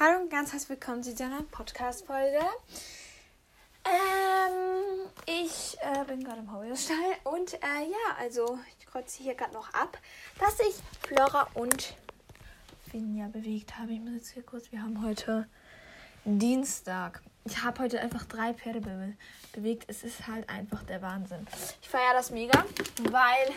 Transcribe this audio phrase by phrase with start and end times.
[0.00, 2.40] Hallo und ganz herzlich willkommen zu dieser neuen Podcast-Folge.
[3.84, 9.54] Ähm, ich äh, bin gerade im Hobbystall und äh, ja, also ich kreuze hier gerade
[9.54, 9.96] noch ab,
[10.40, 10.74] dass ich
[11.06, 11.94] Flora und
[12.90, 13.92] Finja bewegt habe.
[13.92, 15.46] Ich muss jetzt hier kurz, wir haben heute
[16.24, 17.22] Dienstag.
[17.44, 19.16] Ich habe heute einfach drei Pferde be
[19.52, 19.84] bewegt.
[19.86, 21.46] Es ist halt einfach der Wahnsinn.
[21.80, 22.64] Ich feiere das mega,
[23.12, 23.52] weil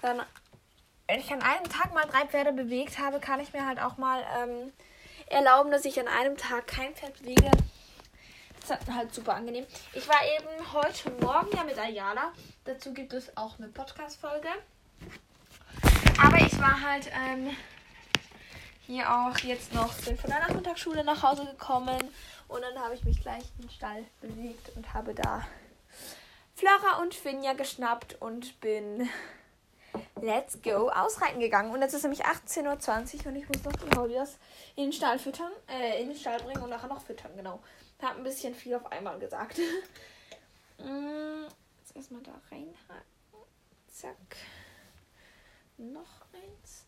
[0.00, 0.22] dann,
[1.06, 3.98] wenn ich an einem Tag mal drei Pferde bewegt habe, kann ich mir halt auch
[3.98, 4.72] mal ähm,
[5.30, 7.50] erlauben, dass ich an einem Tag kein Pferd bewege.
[8.68, 9.66] Das ist halt super angenehm.
[9.94, 12.32] Ich war eben heute Morgen ja mit Ayala.
[12.64, 14.48] Dazu gibt es auch eine Podcast-Folge.
[16.22, 17.56] Aber ich war halt ähm,
[18.86, 21.98] hier auch jetzt noch bin von der Nachmittagsschule nach Hause gekommen.
[22.48, 25.46] Und dann habe ich mich gleich in den Stall bewegt und habe da
[26.54, 29.08] Flora und Finja geschnappt und bin
[30.22, 31.72] let's go ausreiten gegangen.
[31.72, 34.38] Und jetzt ist nämlich 18.20 Uhr und ich muss noch die Hobbys
[34.76, 37.60] in den Stall füttern, äh, in den Stall bringen und nachher noch füttern, genau.
[38.00, 39.58] Hab ein bisschen viel auf einmal gesagt.
[40.82, 41.44] Mm,
[41.78, 43.04] jetzt erstmal da reinhaken.
[43.86, 44.36] Zack.
[45.76, 46.86] Noch eins.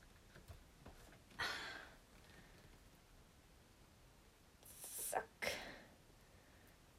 [5.11, 5.53] Zack.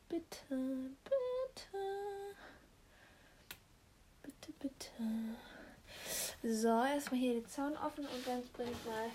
[0.07, 0.37] Bitte,
[1.03, 1.77] bitte.
[4.21, 4.91] Bitte, bitte.
[6.45, 9.09] So, erstmal hier den Zaun offen und dann bringe ich mal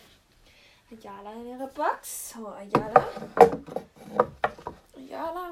[0.90, 2.30] Ayala in ihre Box.
[2.30, 3.06] So, Ayala.
[4.96, 5.50] Ayala.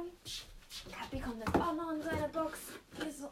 [0.90, 2.60] Kapi kommt jetzt auch noch in seine Box.
[2.98, 3.30] Hier so.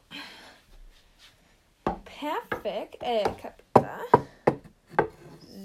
[2.04, 3.02] Perfekt.
[3.02, 3.98] Äh, Kapi da.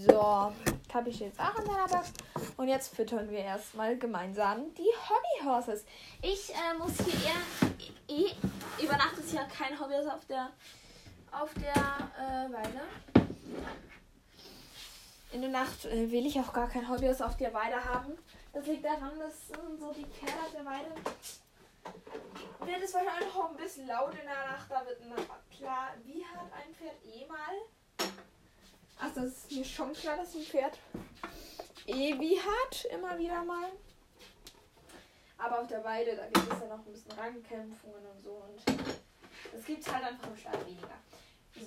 [0.07, 0.53] So,
[0.89, 2.13] Kapi steht jetzt auch in seiner Box.
[2.55, 5.83] Und jetzt füttern wir erstmal gemeinsam die Hobbyhorses.
[6.21, 7.69] Ich äh, muss hier eher.
[8.07, 8.33] Eh,
[8.81, 10.49] über Nacht ist ja kein Hobbyhorse auf der
[11.39, 12.81] auf der äh, Weide.
[15.31, 18.13] In der Nacht äh, will ich auch gar kein Hobbyhaus auf der Weide haben.
[18.51, 19.47] Das liegt daran, dass
[19.79, 20.91] so die auf der Weide
[22.65, 24.69] wird es wahrscheinlich auch ein bisschen laut in der Nacht.
[24.69, 25.01] Da wird
[25.57, 28.09] klar, wie hat ein Pferd eh mal.
[28.99, 30.77] Ach, das ist mir schon klar, dass ein Pferd
[31.85, 33.69] eh wie hat, immer wieder mal.
[35.37, 38.31] Aber auf der Weide, da gibt es ja noch ein bisschen Rangkämpfungen und so.
[38.31, 38.61] Und
[39.53, 40.99] das gibt es halt einfach im Stall weniger.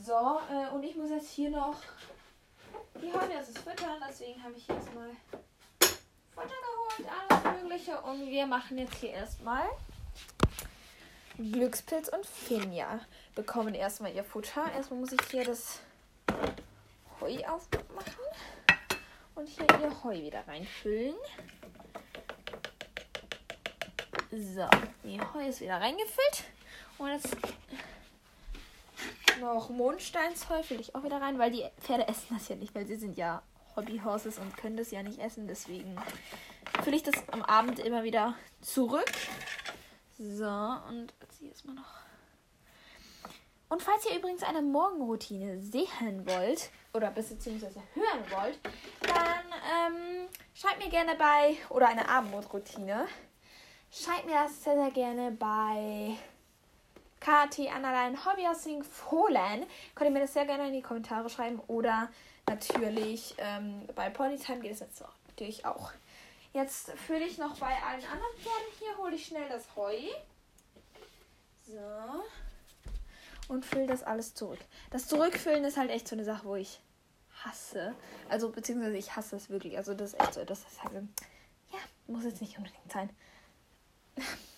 [0.00, 1.76] So, äh, und ich muss jetzt hier noch
[3.00, 4.02] die Hobbyhorses füttern.
[4.08, 5.10] Deswegen habe ich jetzt mal
[6.34, 8.00] Futter geholt, alles Mögliche.
[8.00, 9.64] Und wir machen jetzt hier erstmal
[11.36, 13.00] Glückspilz und Finja
[13.34, 14.70] bekommen erstmal ihr Futter.
[14.72, 15.80] Erstmal muss ich hier das
[17.20, 18.24] Heu aufmachen
[19.34, 21.16] und hier ihr Heu wieder reinfüllen.
[24.30, 24.66] So,
[25.04, 26.44] ihr Heu ist wieder reingefüllt.
[26.98, 27.36] Und jetzt
[29.42, 32.86] noch Mondsteinsheu fülle ich auch wieder rein, weil die Pferde essen das ja nicht, weil
[32.86, 33.42] sie sind ja
[33.76, 35.46] Hobbyhorses und können das ja nicht essen.
[35.46, 35.96] Deswegen
[36.82, 39.10] fülle ich das am Abend immer wieder zurück.
[40.18, 40.46] So,
[40.88, 42.02] und jetzt erstmal noch.
[43.68, 48.60] Und falls ihr übrigens eine Morgenroutine sehen wollt oder beziehungsweise hören wollt,
[49.00, 53.06] dann ähm, schreibt mir gerne bei, oder eine Abendroutine,
[53.90, 56.18] schreibt mir das sehr, sehr gerne bei
[57.22, 59.64] KT Annalein Hobbyhousing Fohlen.
[59.94, 61.60] Könnt ihr mir das sehr gerne in die Kommentare schreiben.
[61.68, 62.10] Oder
[62.48, 65.92] natürlich ähm, bei Ponytime geht es jetzt natürlich auch.
[66.52, 69.96] Jetzt fülle ich noch bei allen anderen Pferden hier, hole ich schnell das Heu.
[71.64, 72.24] So.
[73.46, 74.58] Und fülle das alles zurück.
[74.90, 76.80] Das Zurückfüllen ist halt echt so eine Sache, wo ich
[77.44, 77.94] hasse.
[78.28, 79.76] Also, beziehungsweise ich hasse es wirklich.
[79.76, 81.78] Also, das ist echt so, das ist halt, ja,
[82.08, 83.10] muss jetzt nicht unbedingt sein.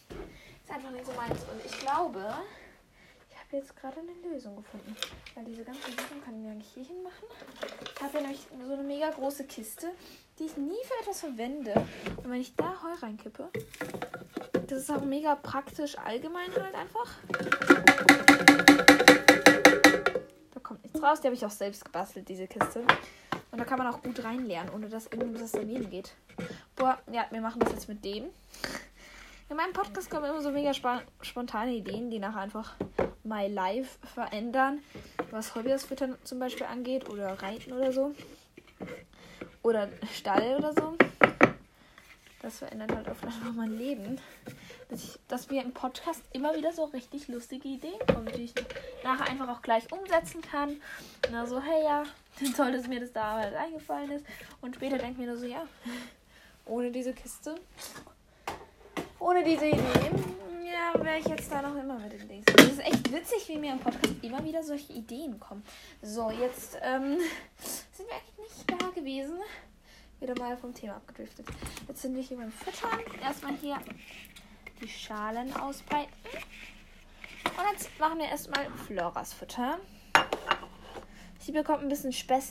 [0.75, 1.41] Einfach nicht so meins.
[1.45, 2.35] Und ich glaube,
[3.31, 4.97] ich habe jetzt gerade eine Lösung gefunden.
[5.37, 7.29] Weil diese ganzen Sachen kann ich ja nicht hier hin machen.
[7.95, 9.93] Ich habe ja nämlich so eine mega große Kiste,
[10.37, 11.75] die ich nie für etwas verwende.
[12.17, 13.51] Und wenn ich da Heu reinkippe,
[14.67, 17.09] das ist auch mega praktisch allgemein halt einfach.
[20.51, 21.21] Da kommt nichts raus.
[21.21, 22.81] Die habe ich auch selbst gebastelt, diese Kiste.
[23.53, 26.15] Und da kann man auch gut reinlernen, ohne dass irgendwas daneben geht.
[26.75, 28.25] Boah, ja, wir machen das jetzt mit dem.
[29.51, 30.73] In meinem Podcast kommen immer so mega
[31.21, 32.75] spontane Ideen, die nachher einfach
[33.25, 34.81] my life verändern.
[35.31, 38.15] Was Hobbys füttern zum Beispiel angeht oder Reiten oder so.
[39.63, 40.97] Oder Stall oder so.
[42.41, 44.19] Das verändert halt oft einfach mein Leben.
[44.89, 48.55] Dass, ich, dass mir im Podcast immer wieder so richtig lustige Ideen kommen, die ich
[49.03, 50.81] nachher einfach auch gleich umsetzen kann.
[51.31, 52.05] Na so, hey ja,
[52.57, 54.25] toll, dass mir das da halt eingefallen ist.
[54.63, 55.67] Und später denke ich mir nur so, ja,
[56.65, 57.57] ohne diese Kiste
[59.25, 60.23] ohne diese Ideen,
[60.67, 62.45] ja, wäre ich jetzt da noch immer mit den Dings.
[62.59, 65.65] Es ist echt witzig, wie mir im Podcast immer wieder solche Ideen kommen.
[66.03, 67.19] So, jetzt ähm,
[67.93, 69.39] sind wir eigentlich nicht da gewesen.
[70.21, 71.47] wieder mal vom Thema abgedriftet.
[71.89, 73.01] Jetzt sind wir hier beim Füttern.
[73.23, 73.79] Erstmal hier
[74.83, 76.13] die Schalen ausbreiten.
[77.47, 79.79] Und jetzt machen wir erstmal Floras Futter.
[81.39, 82.43] Sie bekommt ein bisschen Spe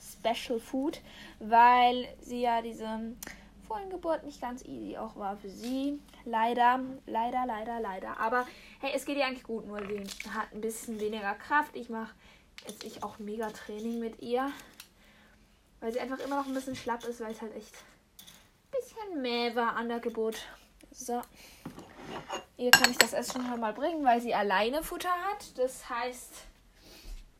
[0.00, 1.00] Special Food,
[1.38, 3.14] weil sie ja diese
[3.66, 6.00] Fohlengeburt nicht ganz easy auch war für sie.
[6.24, 8.18] Leider, leider, leider, leider.
[8.18, 8.46] Aber
[8.80, 11.76] hey, es geht ihr eigentlich gut, nur sie hat ein bisschen weniger Kraft.
[11.76, 12.14] Ich mache
[12.66, 14.50] jetzt ich auch mega Training mit ihr.
[15.80, 19.22] Weil sie einfach immer noch ein bisschen schlapp ist, weil es halt echt ein bisschen
[19.22, 20.46] mäh war an der Geburt.
[20.90, 21.20] So.
[22.56, 25.58] Hier kann ich das Essen schon mal bringen, weil sie alleine Futter hat.
[25.58, 26.32] Das heißt,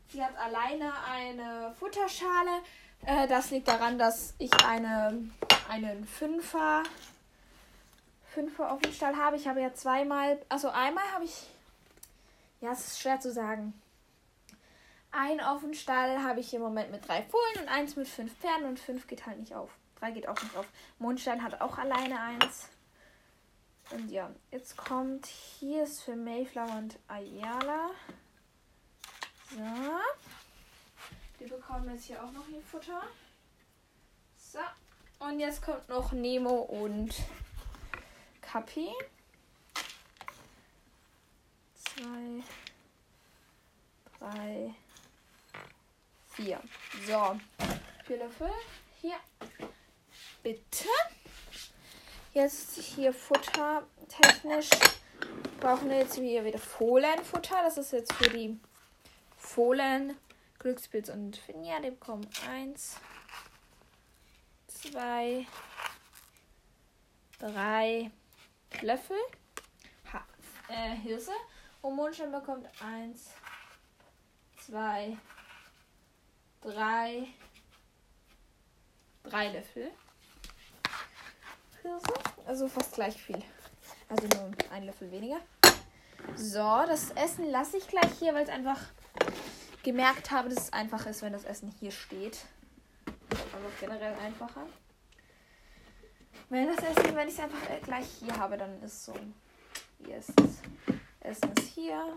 [0.09, 2.61] sie hat alleine eine Futterschale.
[3.05, 5.29] Äh, das liegt daran, dass ich eine,
[5.69, 6.83] einen Fünfer,
[8.33, 9.35] Fünfer Offenstall habe.
[9.35, 11.47] Ich habe ja zweimal, also einmal habe ich,
[12.61, 13.73] ja, es ist schwer zu sagen.
[15.11, 18.79] Ein Offenstall habe ich im Moment mit drei Fohlen und eins mit fünf Pferden und
[18.79, 19.71] fünf geht halt nicht auf.
[19.99, 20.67] Drei geht auch nicht auf.
[20.99, 22.69] Mondstein hat auch alleine eins.
[23.89, 27.91] Und ja, jetzt kommt hier ist für Mayflower und Ayala.
[29.49, 29.63] So.
[31.39, 33.01] Die bekommen jetzt hier auch noch ihr Futter.
[34.37, 34.59] So.
[35.19, 37.13] Und jetzt kommt noch Nemo und
[38.41, 38.89] Kapi.
[41.75, 42.43] Zwei,
[44.19, 44.73] drei,
[46.29, 46.61] vier.
[47.05, 47.39] So.
[48.05, 48.51] Vier Löffel.
[49.01, 49.17] Hier.
[50.43, 50.87] Bitte.
[52.33, 54.69] Jetzt hier Futter technisch
[55.59, 57.63] brauchen wir jetzt wieder Fohlenfutter.
[57.63, 58.59] Das ist jetzt für die
[59.37, 60.15] Fohlen,
[60.59, 61.79] Glückspilz und Finja.
[61.79, 62.97] Die bekommen eins,
[64.81, 65.45] zwei,
[67.39, 68.11] drei
[68.81, 69.17] Löffel.
[70.13, 70.23] Ha,
[70.69, 71.31] äh, Hirse.
[71.81, 73.31] Und Mondschein bekommt eins,
[74.65, 75.17] zwei,
[76.61, 77.27] drei,
[79.23, 79.91] drei Löffel.
[81.81, 82.13] Hirse.
[82.45, 83.41] Also fast gleich viel.
[84.09, 85.39] Also nur ein Löffel weniger.
[86.35, 88.79] So, das Essen lasse ich gleich hier, weil es einfach
[89.83, 92.39] gemerkt habe, dass es einfach ist, wenn das Essen hier steht.
[93.57, 94.67] Also generell einfacher.
[96.49, 99.15] Wenn das Essen, wenn ich es einfach äh, gleich hier habe, dann ist es so.
[100.05, 100.61] Hier ist es.
[101.21, 102.15] Essen ist hier.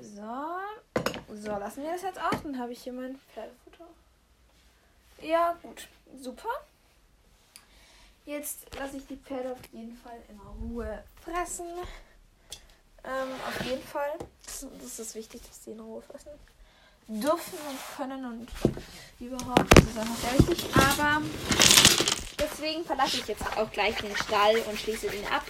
[0.00, 1.34] So.
[1.34, 2.42] So, lassen wir das jetzt aus.
[2.42, 3.86] Dann habe ich hier mein Pferdefutter.
[5.20, 5.86] Ja, gut.
[6.18, 6.48] Super.
[8.24, 11.68] Jetzt lasse ich die Pferde auf jeden Fall in Ruhe fressen.
[13.04, 14.12] Ähm, auf jeden Fall.
[14.46, 16.30] Das ist wichtig, dass sie in Ruhe fressen
[17.08, 18.48] dürfen und können und
[19.20, 19.76] überhaupt.
[19.76, 20.64] Das ist einfach sehr wichtig.
[20.74, 21.22] Aber
[22.38, 25.44] deswegen verlasse ich jetzt auch gleich den Stall und schließe den ab.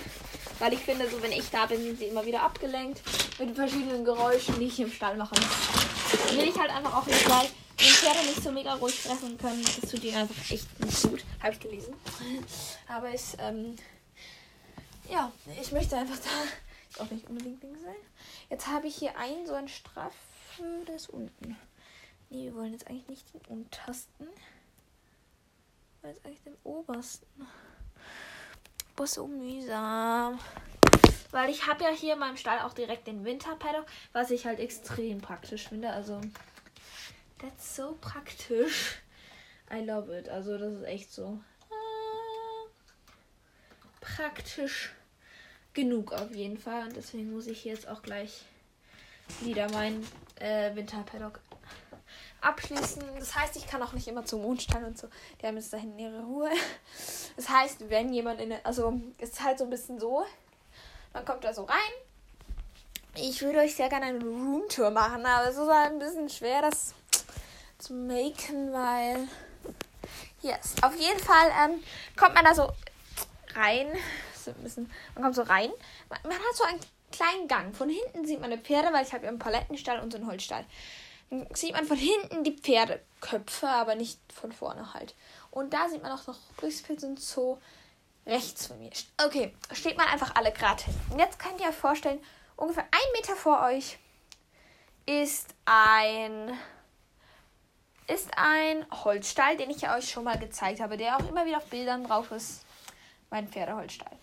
[0.58, 3.02] Weil ich finde, so wenn ich da bin, sind sie immer wieder abgelenkt
[3.38, 5.34] mit verschiedenen Geräuschen, die ich im Stall mache.
[5.34, 9.64] Will ich halt einfach auch nicht, weil wenn Pferde nicht so mega ruhig fressen können,
[9.64, 11.24] das tut ihnen einfach echt nicht gut.
[11.42, 11.94] Habe ich gelesen.
[12.86, 13.76] Aber ich, ähm,
[15.10, 17.96] ja, ich möchte einfach da auch nicht unbedingt Ding sein.
[18.50, 20.14] Jetzt habe ich hier einen so ein Straff,
[20.86, 21.56] der ist unten.
[22.30, 24.26] Nee, wir wollen jetzt eigentlich nicht den untersten.
[24.26, 27.46] Wir wollen jetzt eigentlich den obersten.
[28.96, 30.38] Boah, so mühsam.
[31.30, 34.60] Weil ich habe ja hier in meinem Stall auch direkt den Winterpaddock, was ich halt
[34.60, 35.90] extrem praktisch finde.
[35.90, 36.20] Also
[37.42, 39.02] That's so praktisch.
[39.68, 40.28] I love it.
[40.28, 41.40] Also das ist echt so
[41.70, 42.68] äh,
[44.00, 44.92] praktisch
[45.74, 46.86] genug auf jeden Fall.
[46.86, 48.44] Und deswegen muss ich jetzt auch gleich
[49.40, 50.06] wieder mein
[50.40, 51.40] äh, Winterpaddock
[52.40, 53.02] abschließen.
[53.18, 55.08] Das heißt, ich kann auch nicht immer zum Mondstein und so.
[55.40, 56.50] Die haben jetzt da hinten ihre Ruhe.
[57.36, 60.26] Das heißt, wenn jemand in also es ist halt so ein bisschen so,
[61.14, 61.78] man kommt da so rein.
[63.14, 66.62] Ich würde euch sehr gerne eine Roomtour machen, aber es ist halt ein bisschen schwer,
[66.62, 66.94] das
[67.78, 69.28] zu machen, weil.
[70.40, 70.74] Yes.
[70.82, 71.82] Auf jeden Fall ähm,
[72.16, 72.68] kommt man da so
[73.54, 73.86] rein.
[74.44, 75.70] Ein bisschen, man kommt so rein.
[76.08, 76.80] Man, man, hat so einen
[77.12, 77.74] kleinen Gang.
[77.74, 80.26] Von hinten sieht man eine Pferde, weil ich habe ja einen Palettenstall und so einen
[80.26, 80.64] Holzstall.
[81.30, 85.14] Dann sieht man von hinten die Pferdeköpfe, aber nicht von vorne halt.
[85.50, 87.58] Und da sieht man auch noch Glückspilz und so
[88.26, 88.90] rechts von mir.
[89.24, 90.94] Okay, steht man einfach alle gerade hin.
[91.10, 92.20] Und jetzt könnt ihr euch vorstellen,
[92.56, 93.98] ungefähr ein Meter vor euch
[95.06, 96.58] ist ein
[98.08, 101.66] ist ein Holzstall, den ich euch schon mal gezeigt habe, der auch immer wieder auf
[101.66, 102.64] Bildern drauf ist.
[103.30, 104.18] Mein Pferdeholzstall.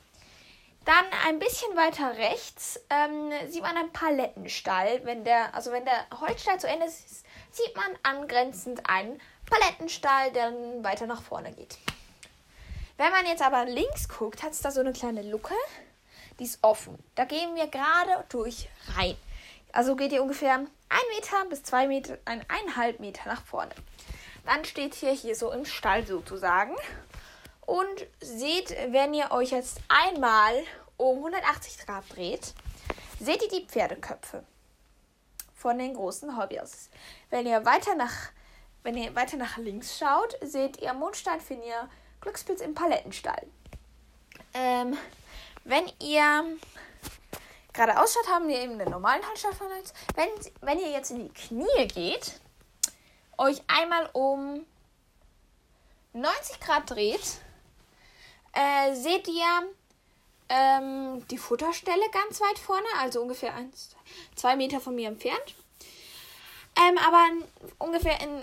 [0.90, 5.02] Dann ein bisschen weiter rechts ähm, sieht man einen Palettenstall.
[5.04, 10.50] Wenn der, also wenn der Holzstall zu Ende ist, sieht man angrenzend einen Palettenstall, der
[10.50, 11.78] dann weiter nach vorne geht.
[12.98, 15.54] Wenn man jetzt aber links guckt, hat es da so eine kleine Luke.
[16.40, 16.98] Die ist offen.
[17.14, 18.68] Da gehen wir gerade durch
[18.98, 19.16] rein.
[19.72, 20.68] Also geht ihr ungefähr ein
[21.16, 23.76] Meter bis zwei Meter, eineinhalb Meter nach vorne.
[24.44, 26.76] dann steht ihr hier so im Stall sozusagen.
[27.68, 30.64] Und seht, wenn ihr euch jetzt einmal
[31.00, 32.54] um 180 Grad dreht,
[33.20, 34.44] seht ihr die Pferdeköpfe
[35.56, 36.90] von den großen Hobbys.
[37.30, 38.30] Wenn ihr weiter nach,
[38.84, 41.90] wenn ihr weiter nach links schaut, seht ihr Mondstein, Finir,
[42.22, 43.48] Glückspilz im Palettenstall.
[44.54, 44.98] Ähm,
[45.64, 46.58] wenn ihr
[47.72, 49.22] geradeaus schaut, haben wir eben den normalen
[49.80, 49.94] uns.
[50.16, 50.30] Wenn,
[50.62, 52.40] wenn ihr jetzt in die Knie geht,
[53.38, 54.66] euch einmal um
[56.14, 57.40] 90 Grad dreht,
[58.54, 59.70] äh, seht ihr
[60.50, 63.96] ähm, die Futterstelle ganz weit vorne, also ungefähr 1,
[64.36, 65.56] 2 Meter von mir entfernt.
[66.76, 67.28] Ähm, aber
[67.78, 68.42] ungefähr in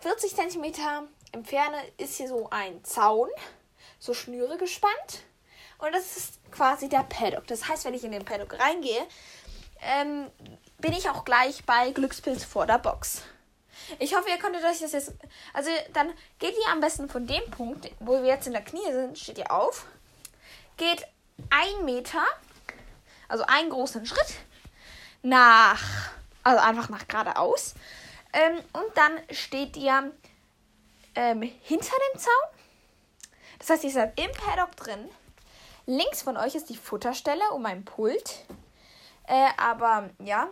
[0.00, 3.28] 40 Zentimeter Entferne ist hier so ein Zaun,
[3.98, 5.24] so Schnüre gespannt.
[5.78, 7.46] Und das ist quasi der Paddock.
[7.46, 9.06] Das heißt, wenn ich in den Paddock reingehe,
[9.80, 10.30] ähm,
[10.78, 13.22] bin ich auch gleich bei Glückspilz vor der Box.
[13.98, 15.12] Ich hoffe, ihr konntet euch das jetzt.
[15.52, 18.92] Also, dann geht ihr am besten von dem Punkt, wo wir jetzt in der Knie
[18.92, 19.86] sind, steht ihr auf,
[20.78, 21.06] geht
[21.50, 22.24] ein Meter,
[23.28, 24.34] also einen großen Schritt,
[25.22, 25.82] nach.
[26.42, 27.74] Also einfach nach geradeaus.
[28.32, 30.12] Ähm, und dann steht ihr
[31.14, 32.32] ähm, hinter dem Zaun.
[33.58, 35.08] Das heißt, ihr seid im Paddock drin.
[35.86, 38.46] Links von euch ist die Futterstelle um ein Pult.
[39.26, 40.48] Äh, aber ja,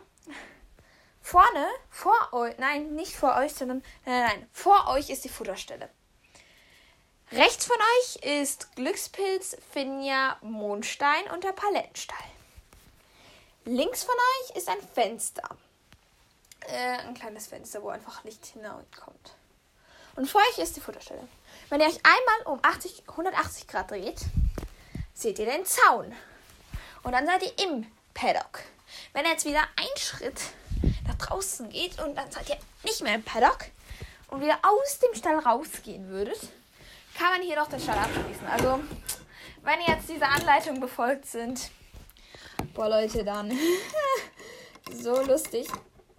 [1.22, 5.88] vorne, vor euch, nein, nicht vor euch, sondern nein, nein, vor euch ist die Futterstelle.
[7.32, 12.16] Rechts von euch ist Glückspilz, Finja, Mondstein und der Palettenstall.
[13.64, 15.48] Links von euch ist ein Fenster.
[16.68, 19.34] Äh, ein kleines Fenster, wo einfach Licht hineinkommt.
[20.14, 21.26] Und vor euch ist die Futterstelle.
[21.68, 24.20] Wenn ihr euch einmal um 80, 180 Grad dreht,
[25.12, 26.14] seht ihr den Zaun.
[27.02, 28.60] Und dann seid ihr im Paddock.
[29.12, 30.40] Wenn ihr jetzt wieder einen Schritt
[31.08, 33.64] nach draußen geht und dann seid ihr nicht mehr im Paddock
[34.28, 36.38] und wieder aus dem Stall rausgehen würdet,
[37.16, 38.46] kann man hier noch den Stall abschließen.
[38.46, 38.80] Also,
[39.62, 41.70] wenn jetzt diese Anleitung befolgt sind,
[42.74, 43.52] boah Leute, dann
[44.92, 45.68] so lustig.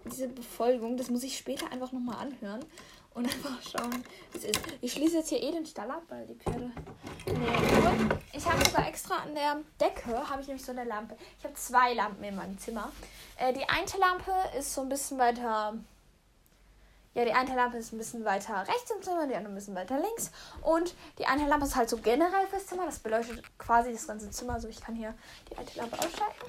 [0.04, 2.64] Diese Befolgung, das muss ich später einfach nochmal anhören
[3.14, 4.60] und einfach schauen, wie es ist.
[4.80, 6.70] Ich schließe jetzt hier eh den Stall ab, weil die Pferde.
[7.26, 11.16] Nee, ich habe sogar extra an der Decke, habe ich nämlich so eine Lampe.
[11.38, 12.90] Ich habe zwei Lampen in meinem Zimmer.
[13.36, 15.74] Äh, die eine Lampe ist so ein bisschen weiter.
[17.14, 19.74] Ja, die eine Lampe ist ein bisschen weiter rechts im Zimmer, die andere ein bisschen
[19.74, 20.30] weiter links.
[20.62, 22.86] Und die eine Lampe ist halt so generell fürs Zimmer.
[22.86, 24.54] Das beleuchtet quasi das ganze Zimmer.
[24.54, 25.14] Also ich kann hier
[25.50, 26.46] die eine Lampe ausschalten.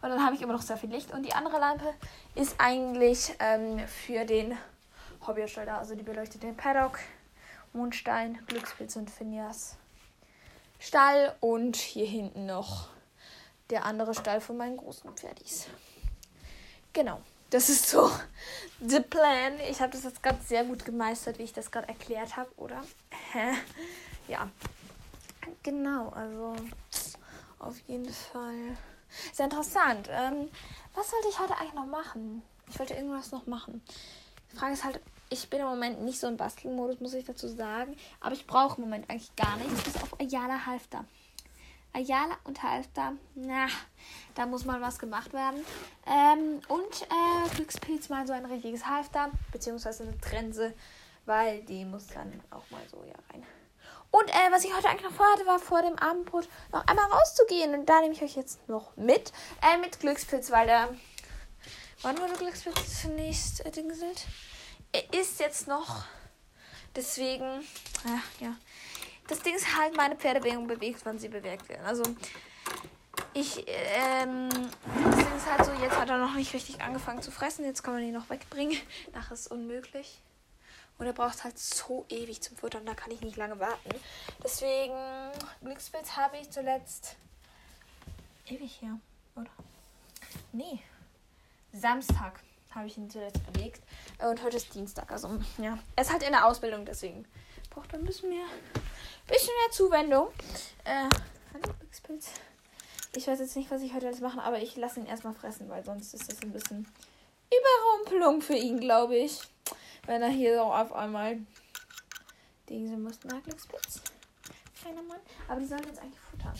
[0.00, 1.12] Und dann habe ich immer noch sehr viel Licht.
[1.12, 1.94] Und die andere Lampe
[2.34, 4.56] ist eigentlich ähm, für den
[5.26, 5.78] Hobbystall da.
[5.78, 6.98] Also die beleuchtet den Paddock,
[7.72, 9.76] Mondstein, Glückspilz und Phineas
[10.80, 12.88] Stall und hier hinten noch
[13.70, 15.66] der andere Stall von meinen großen Pferdis.
[16.92, 18.10] Genau, das ist so
[18.80, 19.54] the plan.
[19.68, 22.82] Ich habe das jetzt gerade sehr gut gemeistert, wie ich das gerade erklärt habe, oder?
[24.28, 24.48] ja,
[25.62, 26.56] genau, also
[27.58, 28.76] auf jeden Fall
[29.32, 30.08] sehr interessant.
[30.10, 30.48] Ähm,
[30.94, 32.42] was sollte ich heute eigentlich noch machen?
[32.70, 33.82] Ich wollte irgendwas noch machen.
[34.52, 35.00] Die Frage ist halt,
[35.30, 37.96] ich bin im Moment nicht so im Bastelmodus, muss ich dazu sagen.
[38.20, 41.04] Aber ich brauche im Moment eigentlich gar nichts, bis auf Ayala Halfter.
[41.98, 43.66] Ayala und Halfter, na,
[44.36, 45.64] da muss mal was gemacht werden.
[46.06, 50.74] Ähm, und äh, Glückspilz mal so ein richtiges Halfter, beziehungsweise eine Trense,
[51.26, 53.44] weil die muss dann auch mal so hier rein.
[54.12, 57.74] Und äh, was ich heute eigentlich noch vorhatte, war vor dem Abendbrot noch einmal rauszugehen.
[57.74, 59.32] Und da nehme ich euch jetzt noch mit.
[59.60, 60.94] Äh, mit Glückspilz, weil der.
[62.02, 64.24] Wann wurde Glückspilz zunächst äh, dingselt?
[64.92, 66.04] Er ist jetzt noch.
[66.94, 67.66] Deswegen.
[68.04, 68.56] Ja, ja.
[69.28, 71.86] Das Ding ist halt, meine Pferdebewegung bewegt, wann sie bewegt werden.
[71.86, 72.02] Also.
[73.34, 77.30] Ich, ähm, das Ding ist halt so, jetzt hat er noch nicht richtig angefangen zu
[77.30, 77.64] fressen.
[77.64, 78.76] Jetzt kann man ihn noch wegbringen.
[79.12, 80.18] Nachher ist unmöglich.
[80.98, 83.90] Und er braucht halt so ewig zum Futtern, da kann ich nicht lange warten.
[84.42, 84.96] Deswegen,
[85.62, 87.16] Glückspilz habe ich zuletzt.
[88.46, 88.98] Ewig her,
[89.36, 89.50] oder?
[90.52, 90.80] Nee.
[91.72, 92.40] Samstag
[92.74, 93.82] habe ich ihn zuletzt bewegt.
[94.18, 95.12] Und heute ist Dienstag.
[95.12, 95.78] Also, ja.
[95.94, 97.24] Er ist halt in der Ausbildung, deswegen
[97.70, 98.46] braucht er ein bisschen mehr,
[99.28, 100.28] bisschen mehr Zuwendung.
[100.84, 101.08] Äh,
[101.52, 102.30] hallo, Glückspilz.
[103.14, 105.68] Ich weiß jetzt nicht, was ich heute alles mache, aber ich lasse ihn erstmal fressen,
[105.68, 106.86] weil sonst ist das ein bisschen
[107.52, 109.40] Überrumpelung für ihn, glaube ich.
[110.06, 111.38] Wenn er hier so auf einmal
[112.68, 114.02] diese Glückspilz.
[114.80, 115.20] Kleiner Mann.
[115.46, 116.54] Aber die sollen jetzt eigentlich futtern.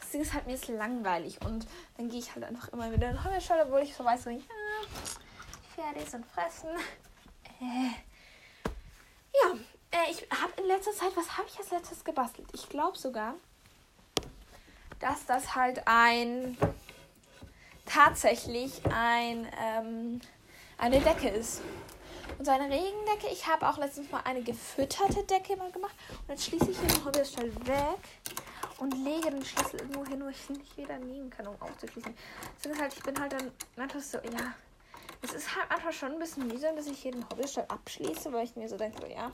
[0.00, 1.38] Das Ding ist halt, mir ist langweilig.
[1.44, 1.66] Und
[1.98, 4.30] dann gehe ich halt einfach immer wieder in die Schule, obwohl ich so weiß, so,
[4.30, 4.40] ja,
[5.74, 6.70] fertig und fressen.
[7.60, 7.90] Äh,
[9.96, 12.48] äh, ich habe in letzter Zeit, was habe ich als letztes gebastelt?
[12.52, 13.34] Ich glaube sogar,
[15.00, 16.56] dass das halt ein
[17.84, 20.20] tatsächlich ein ähm,
[20.78, 21.62] eine Decke ist.
[22.38, 23.28] Und so eine Regendecke.
[23.32, 25.94] Ich habe auch letztens mal eine gefütterte Decke mal gemacht.
[26.10, 28.00] Und jetzt schließe ich hier den Hobbyschall weg
[28.78, 32.14] und lege den Schlüssel irgendwo hin, wo ich ihn nicht wieder nehmen kann, um aufzuschließen.
[32.62, 34.54] Das halt, ich bin halt dann manchmal so, ja.
[35.22, 38.44] Es ist halt einfach schon ein bisschen mühsam, dass ich hier den Hobbystall abschließe, weil
[38.44, 39.30] ich mir so denke, so, ja.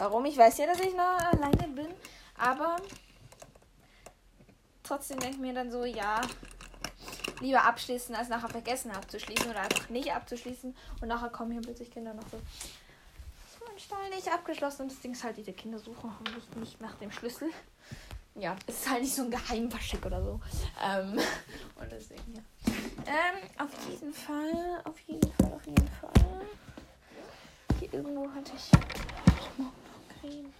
[0.00, 0.24] Warum?
[0.24, 1.88] Ich weiß ja, dass ich noch alleine bin.
[2.38, 2.76] Aber
[4.82, 6.22] trotzdem denke ich mir dann so, ja,
[7.40, 10.74] lieber abschließen, als nachher vergessen abzuschließen oder einfach nicht abzuschließen.
[11.02, 12.38] Und nachher kommen hier plötzlich Kinder noch so.
[12.38, 16.80] Ist mein Stall nicht abgeschlossen und das Ding ist halt, diese Kinder suchen hoffentlich nicht
[16.80, 17.50] nach dem Schlüssel.
[18.36, 20.40] Ja, es ist halt nicht so ein Geheimversteck oder so.
[20.82, 21.12] Ähm,
[21.78, 22.42] und deswegen, ja.
[23.06, 26.46] Ähm, auf jeden Fall, auf jeden Fall, auf jeden Fall.
[27.78, 28.70] Hier irgendwo hatte ich
[30.20, 30.52] Creme.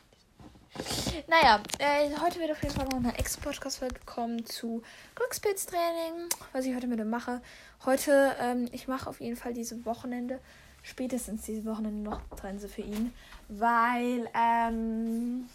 [1.26, 4.82] Naja, äh, heute wird auf jeden Fall noch eine Ex-Podcast-Folge kommen zu
[5.16, 7.42] Glückspilz-Training, was ich heute mit dem mache.
[7.84, 10.40] Heute, ähm, ich mache auf jeden Fall diese Wochenende,
[10.82, 13.12] spätestens diese Wochenende noch Trense für ihn,
[13.48, 15.48] weil, ähm,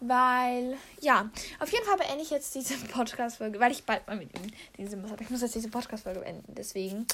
[0.00, 4.36] weil, ja, auf jeden Fall beende ich jetzt diese Podcast-Folge, weil ich bald mal mit
[4.36, 5.12] ihm diese muss.
[5.12, 7.06] Aber ich muss jetzt diese Podcast-Folge beenden, deswegen.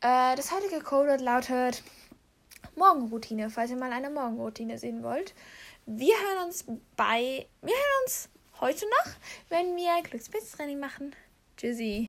[0.00, 1.82] Äh, das heutige Code lautet
[2.76, 5.34] Morgenroutine, falls ihr mal eine Morgenroutine sehen wollt.
[5.86, 6.64] Wir hören uns
[6.96, 7.46] bei.
[7.62, 8.28] Wir hören uns
[8.60, 9.12] heute noch,
[9.48, 11.14] wenn wir Glückspilztraining machen.
[11.56, 11.98] Tschüssi.